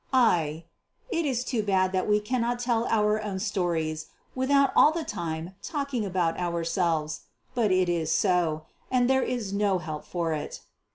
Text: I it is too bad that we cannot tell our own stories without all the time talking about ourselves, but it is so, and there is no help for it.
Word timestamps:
I 0.11 0.63
it 1.11 1.27
is 1.27 1.43
too 1.45 1.61
bad 1.61 1.91
that 1.91 2.09
we 2.09 2.19
cannot 2.19 2.57
tell 2.59 2.87
our 2.87 3.21
own 3.21 3.37
stories 3.37 4.07
without 4.33 4.71
all 4.75 4.91
the 4.91 5.03
time 5.03 5.53
talking 5.61 6.07
about 6.07 6.39
ourselves, 6.39 7.19
but 7.53 7.71
it 7.71 7.87
is 7.87 8.11
so, 8.11 8.65
and 8.89 9.07
there 9.07 9.21
is 9.21 9.53
no 9.53 9.77
help 9.77 10.03
for 10.03 10.33
it. 10.33 10.61